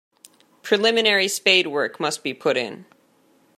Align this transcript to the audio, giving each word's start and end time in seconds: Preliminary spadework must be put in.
Preliminary 0.63 1.27
spadework 1.27 1.99
must 1.99 2.23
be 2.23 2.33
put 2.33 2.57
in. 2.57 2.87